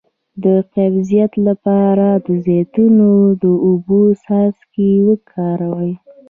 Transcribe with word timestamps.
د 0.43 0.45
قبضیت 0.73 1.33
لپاره 1.47 2.07
د 2.25 2.27
زیتون 2.45 2.95
او 3.49 3.53
اوبو 3.67 4.01
څاڅکي 4.23 4.91
وکاروئ 5.07 5.91